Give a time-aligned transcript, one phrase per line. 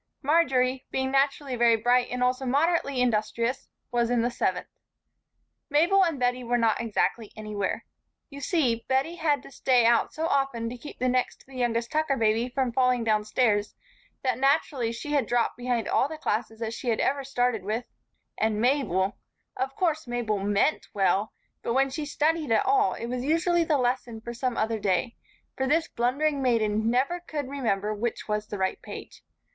[0.23, 4.65] Marjory, being naturally very bright and also moderately industrious, was in the seventh.
[5.69, 7.85] Mabel and Bettie were not exactly anywhere.
[8.31, 11.45] You see, Bettie had had to stay out so often to keep the next to
[11.45, 13.75] the youngest Tucker baby from falling downstairs,
[14.23, 17.85] that naturally she had dropped behind all the classes that she had ever started with;
[18.39, 19.19] and Mabel
[19.55, 21.31] of course Mabel meant well,
[21.61, 25.15] but when she studied at all it was usually the lesson for some other day;
[25.55, 29.21] for this blundering maiden never could remember which was the right page.